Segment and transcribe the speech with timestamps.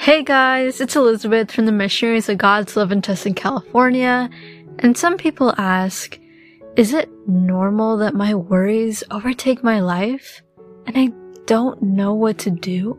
[0.00, 4.30] Hey guys, it's Elizabeth from the Missionaries of God's Love in Tustin, California.
[4.78, 6.16] And some people ask,
[6.76, 10.40] is it normal that my worries overtake my life
[10.86, 11.08] and I
[11.46, 12.96] don't know what to do?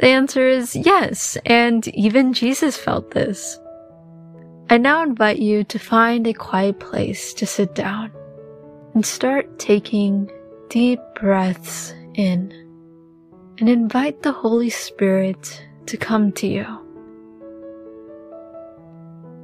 [0.00, 3.56] The answer is yes, and even Jesus felt this.
[4.68, 8.10] I now invite you to find a quiet place to sit down
[8.94, 10.28] and start taking
[10.68, 12.52] deep breaths in
[13.60, 16.66] and invite the Holy Spirit to come to you.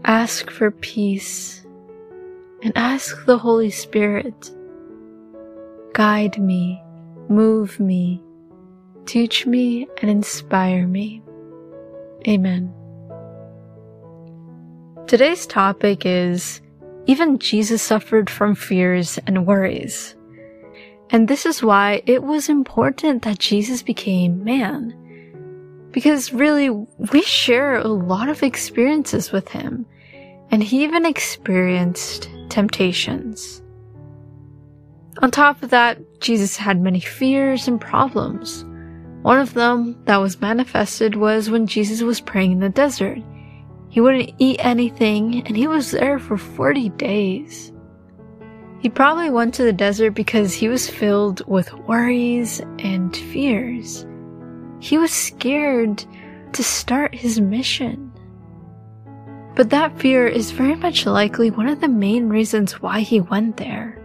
[0.05, 1.67] Ask for peace
[2.63, 4.51] and ask the Holy Spirit,
[5.93, 6.83] guide me,
[7.29, 8.23] move me,
[9.05, 11.23] teach me, and inspire me.
[12.27, 12.73] Amen.
[15.07, 16.63] Today's topic is
[17.07, 20.16] even Jesus suffered from fears and worries.
[21.11, 24.95] And this is why it was important that Jesus became man.
[25.93, 29.87] Because really, we share a lot of experiences with him,
[30.51, 33.63] and he even experienced temptations.
[35.23, 38.65] On top of that, Jesus had many fears and problems.
[39.23, 43.19] One of them that was manifested was when Jesus was praying in the desert.
[43.89, 47.73] He wouldn't eat anything, and he was there for 40 days.
[48.87, 54.07] He probably went to the desert because he was filled with worries and fears.
[54.79, 56.05] He was scared
[56.53, 58.13] to start his mission.
[59.57, 63.57] But that fear is very much likely one of the main reasons why he went
[63.57, 64.01] there.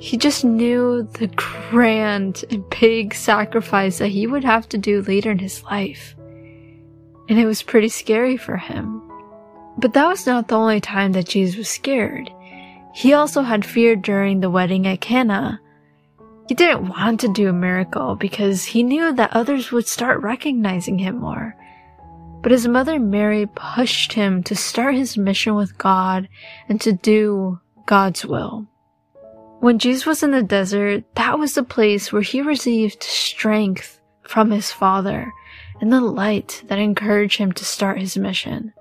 [0.00, 5.30] He just knew the grand and big sacrifice that he would have to do later
[5.30, 6.16] in his life.
[7.28, 9.00] And it was pretty scary for him.
[9.78, 12.32] But that was not the only time that Jesus was scared.
[12.92, 15.60] He also had fear during the wedding at Cana.
[16.48, 20.98] He didn't want to do a miracle because he knew that others would start recognizing
[20.98, 21.54] him more.
[22.42, 26.28] But his mother Mary pushed him to start his mission with God
[26.68, 28.66] and to do God's will.
[29.60, 34.50] When Jesus was in the desert, that was the place where he received strength from
[34.50, 35.30] his Father
[35.80, 38.72] and the light that encouraged him to start his mission.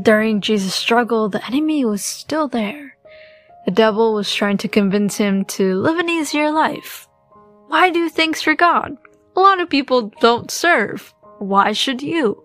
[0.00, 2.96] During Jesus' struggle, the enemy was still there.
[3.64, 7.08] The devil was trying to convince him to live an easier life.
[7.68, 8.96] Why do things for God?
[9.36, 11.14] A lot of people don't serve.
[11.38, 12.44] Why should you?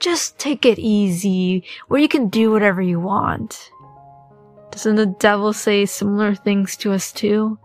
[0.00, 3.70] Just take it easy, where you can do whatever you want.
[4.70, 7.58] Doesn't the devil say similar things to us too?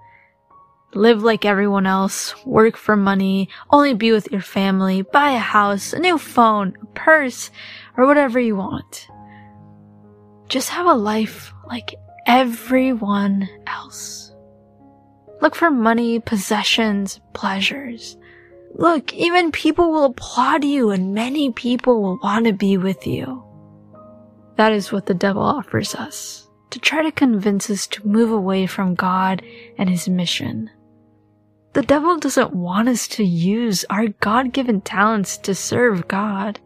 [0.94, 5.94] Live like everyone else, work for money, only be with your family, buy a house,
[5.94, 7.50] a new phone, a purse,
[7.98, 9.08] or whatever you want.
[10.52, 11.96] Just have a life like
[12.28, 14.36] everyone else.
[15.42, 18.18] Look for money, possessions, pleasures.
[18.74, 23.46] Look, even people will applaud you and many people will want to be with you.
[24.58, 28.68] That is what the devil offers us to try to convince us to move away
[28.68, 29.42] from God
[29.78, 30.70] and his mission.
[31.72, 36.60] The devil doesn't want us to use our God given talents to serve God.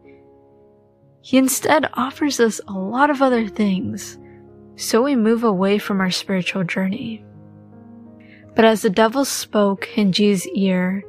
[1.26, 4.16] He instead offers us a lot of other things,
[4.76, 7.24] so we move away from our spiritual journey.
[8.54, 11.02] But as the devil spoke in Jesus' ear,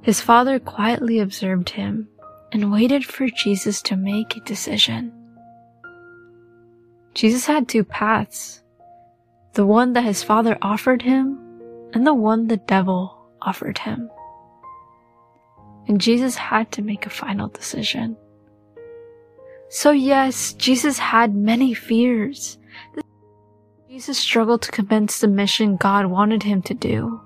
[0.00, 2.08] his father quietly observed him
[2.50, 5.12] and waited for Jesus to make a decision.
[7.12, 8.62] Jesus had two paths
[9.52, 11.38] the one that his father offered him
[11.92, 14.10] and the one the devil offered him.
[15.88, 18.16] And Jesus had to make a final decision.
[19.74, 22.58] So yes, Jesus had many fears.
[23.88, 27.18] Jesus struggled to commence the mission God wanted him to do.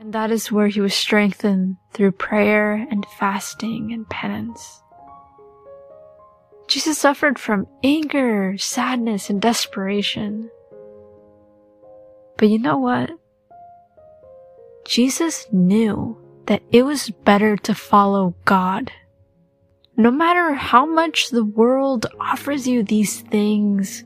[0.00, 4.82] And that is where he was strengthened through prayer and fasting and penance.
[6.68, 10.50] Jesus suffered from anger, sadness, and desperation.
[12.38, 13.10] But you know what?
[14.86, 16.16] Jesus knew
[16.46, 18.90] that it was better to follow God
[19.96, 24.04] no matter how much the world offers you these things,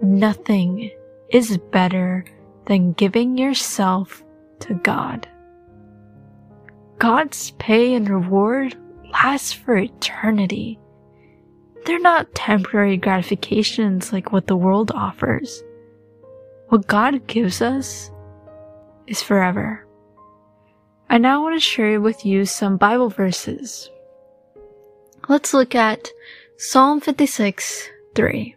[0.00, 0.90] nothing
[1.30, 2.24] is better
[2.66, 4.22] than giving yourself
[4.60, 5.26] to God.
[6.98, 8.76] God's pay and reward
[9.12, 10.78] lasts for eternity.
[11.84, 15.64] They're not temporary gratifications like what the world offers.
[16.68, 18.12] What God gives us
[19.08, 19.84] is forever.
[21.10, 23.90] I now want to share with you some Bible verses
[25.28, 26.10] Let's look at
[26.58, 28.56] Psalm 56 3.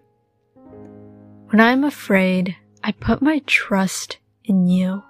[1.49, 5.03] When I am afraid, I put my trust in you.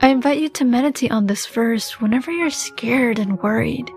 [0.00, 3.88] I invite you to meditate on this verse whenever you're scared and worried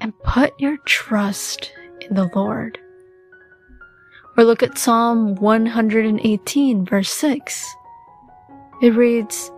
[0.00, 1.70] and put your trust
[2.00, 2.78] in the Lord.
[4.38, 7.74] Or look at Psalm 118 verse 6.
[8.80, 9.50] It reads,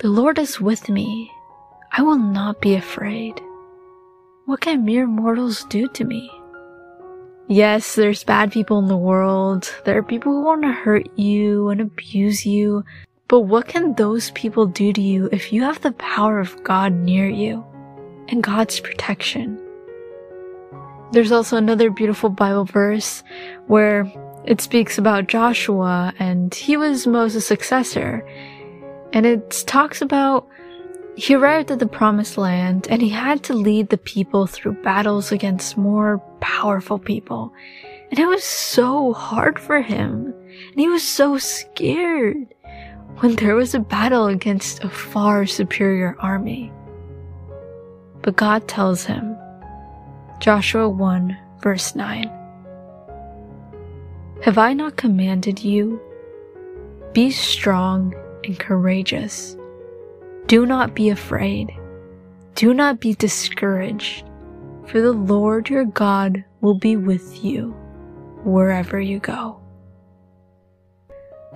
[0.00, 1.32] The Lord is with me.
[1.90, 3.40] I will not be afraid.
[4.46, 6.30] What can mere mortals do to me?
[7.48, 9.74] Yes, there's bad people in the world.
[9.84, 12.84] There are people who want to hurt you and abuse you.
[13.26, 16.92] But what can those people do to you if you have the power of God
[16.92, 17.64] near you
[18.28, 19.60] and God's protection?
[21.10, 23.24] There's also another beautiful Bible verse
[23.66, 24.06] where
[24.44, 28.24] it speaks about Joshua and he was Moses' successor.
[29.12, 30.46] And it talks about
[31.16, 35.32] he arrived at the promised land and he had to lead the people through battles
[35.32, 37.54] against more powerful people.
[38.10, 40.34] And it was so hard for him.
[40.70, 42.46] And he was so scared
[43.20, 46.70] when there was a battle against a far superior army.
[48.20, 49.36] But God tells him,
[50.38, 52.30] Joshua 1 verse 9,
[54.42, 55.98] Have I not commanded you?
[57.14, 58.14] Be strong
[58.44, 59.55] and courageous.
[60.46, 61.72] Do not be afraid.
[62.54, 64.24] Do not be discouraged,
[64.86, 67.70] for the Lord your God will be with you
[68.44, 69.60] wherever you go.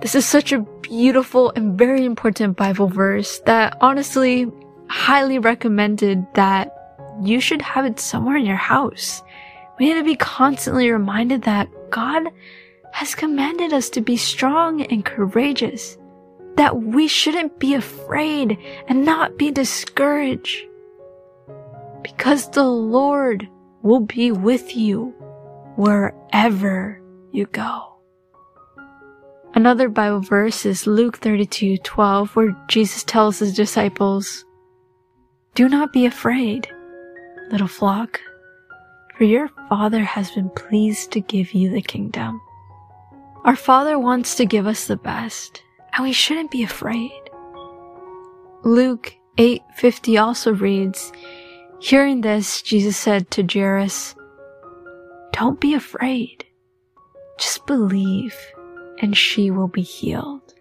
[0.01, 4.51] This is such a beautiful and very important Bible verse that honestly
[4.89, 6.75] highly recommended that
[7.21, 9.23] you should have it somewhere in your house.
[9.79, 12.23] We need to be constantly reminded that God
[12.91, 15.97] has commanded us to be strong and courageous
[16.55, 18.57] that we shouldn't be afraid
[18.87, 20.65] and not be discouraged.
[22.03, 23.47] Because the Lord
[23.81, 25.13] will be with you
[25.75, 27.01] wherever
[27.31, 27.91] you go.
[29.53, 34.45] Another Bible verse is Luke 32 12, where Jesus tells his disciples,
[35.55, 36.69] Do not be afraid,
[37.51, 38.21] little flock,
[39.17, 42.39] for your Father has been pleased to give you the kingdom.
[43.43, 45.63] Our Father wants to give us the best,
[45.93, 47.21] and we shouldn't be afraid.
[48.63, 51.11] Luke 8:50 also reads,
[51.79, 54.13] Hearing this, Jesus said to Jairus,
[55.33, 56.45] Don't be afraid.
[57.39, 58.35] Just believe,
[58.99, 60.53] and she will be healed.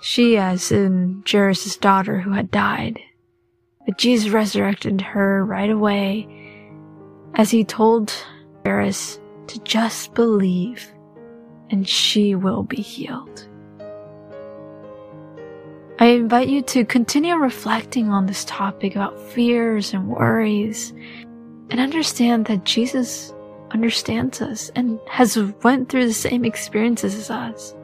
[0.00, 2.98] She, as in Jairus' daughter who had died,
[3.86, 6.26] but Jesus resurrected her right away
[7.36, 8.12] as he told
[8.64, 10.91] Jairus to just believe
[11.72, 13.48] and she will be healed.
[15.98, 20.92] I invite you to continue reflecting on this topic about fears and worries
[21.70, 23.32] and understand that Jesus
[23.70, 27.74] understands us and has went through the same experiences as us.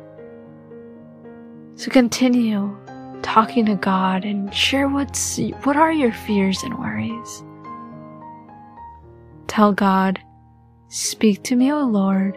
[1.77, 2.77] So continue
[3.23, 7.43] talking to God and share what's what are your fears and worries.
[9.47, 10.21] Tell God,
[10.89, 12.37] speak to me, O Lord